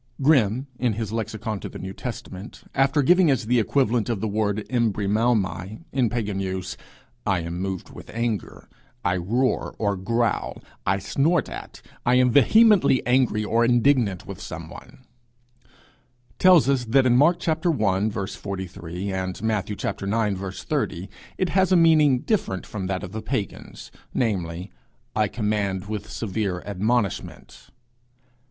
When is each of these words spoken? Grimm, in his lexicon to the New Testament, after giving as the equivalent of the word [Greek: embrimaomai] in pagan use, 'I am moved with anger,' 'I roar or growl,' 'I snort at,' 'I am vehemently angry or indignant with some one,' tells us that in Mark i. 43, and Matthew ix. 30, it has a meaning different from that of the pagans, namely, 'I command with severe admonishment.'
Grimm, 0.19 0.65
in 0.79 0.93
his 0.93 1.11
lexicon 1.11 1.59
to 1.59 1.69
the 1.69 1.77
New 1.77 1.93
Testament, 1.93 2.63
after 2.73 3.03
giving 3.03 3.29
as 3.29 3.45
the 3.45 3.59
equivalent 3.59 4.09
of 4.09 4.19
the 4.19 4.27
word 4.27 4.55
[Greek: 4.55 4.69
embrimaomai] 4.69 5.83
in 5.91 6.09
pagan 6.09 6.39
use, 6.39 6.75
'I 7.27 7.41
am 7.41 7.59
moved 7.59 7.91
with 7.91 8.09
anger,' 8.09 8.67
'I 9.05 9.17
roar 9.17 9.75
or 9.77 9.95
growl,' 9.95 10.59
'I 10.87 10.97
snort 10.97 11.49
at,' 11.49 11.83
'I 12.03 12.15
am 12.15 12.31
vehemently 12.31 13.05
angry 13.05 13.45
or 13.45 13.63
indignant 13.63 14.25
with 14.25 14.41
some 14.41 14.71
one,' 14.71 15.05
tells 16.39 16.67
us 16.67 16.83
that 16.85 17.05
in 17.05 17.15
Mark 17.15 17.47
i. 17.47 17.53
43, 18.25 19.11
and 19.13 19.43
Matthew 19.43 19.75
ix. 19.75 20.63
30, 20.63 21.09
it 21.37 21.49
has 21.49 21.71
a 21.71 21.75
meaning 21.75 22.21
different 22.21 22.65
from 22.65 22.87
that 22.87 23.03
of 23.03 23.11
the 23.11 23.21
pagans, 23.21 23.91
namely, 24.15 24.71
'I 25.15 25.27
command 25.27 25.85
with 25.85 26.09
severe 26.09 26.63
admonishment.' 26.65 27.69